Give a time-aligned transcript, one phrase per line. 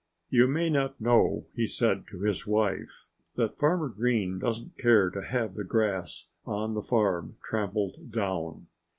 [0.31, 3.05] "You may not know," he said to his wife,
[3.35, 8.65] "that Farmer Green doesn't care to have the grass on the farm trampled down."